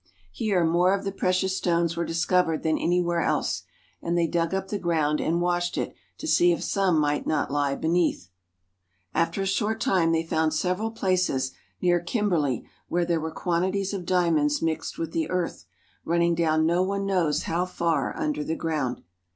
Here 0.31 0.65
more 0.65 0.95
of 0.95 1.03
the 1.03 1.11
precious 1.11 1.55
stones 1.55 1.95
were 1.95 2.03
discovered 2.05 2.63
than 2.63 2.79
anywhere 2.79 3.21
else, 3.21 3.61
and 4.01 4.17
they 4.17 4.25
dug 4.25 4.51
up 4.51 4.69
the 4.69 4.79
ground 4.79 5.21
and 5.21 5.39
washed 5.39 5.77
it 5.77 5.93
to 6.17 6.25
see 6.27 6.51
if 6.51 6.63
some 6.63 6.97
might 6.99 7.27
not 7.27 7.51
lie 7.51 7.75
beneath. 7.75 8.29
After 9.13 9.43
a 9.43 9.45
short 9.45 9.79
time 9.79 10.11
they 10.11 10.23
found 10.25 10.55
several 10.55 10.89
places 10.89 11.51
near 11.83 11.99
Kim 11.99 12.29
berley 12.29 12.65
where 12.87 13.05
there 13.05 13.19
were 13.21 13.29
quantities 13.29 13.93
of 13.93 14.07
diamonds 14.07 14.59
mixed 14.59 14.97
with 14.97 15.11
the 15.11 15.29
earth, 15.29 15.65
running 16.03 16.33
down 16.33 16.65
no 16.65 16.81
one 16.81 17.05
knows 17.05 17.43
how 17.43 17.67
far 17.67 18.17
under 18.17 18.43
the 18.43 18.55
ground. 18.55 19.03